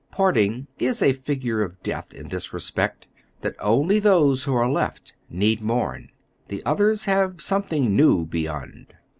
Parting 0.09 0.65
is 0.79 0.99
a 1.03 1.13
figure 1.13 1.61
of 1.61 1.83
death 1.83 2.11
in 2.11 2.29
this 2.29 2.53
respect, 2.53 3.05
that 3.41 3.53
only 3.59 3.99
those 3.99 4.45
who 4.45 4.53
are 4.55 4.67
left 4.67 5.13
need 5.29 5.61
mourn; 5.61 6.09
the 6.47 6.65
others 6.65 7.05
have 7.05 7.39
something 7.39 7.95
new 7.95 8.25
beyond. 8.25 8.95